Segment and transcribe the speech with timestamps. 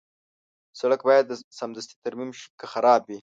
[0.79, 1.27] سړک باید
[1.59, 3.19] سمدستي ترمیم شي که خراب وي.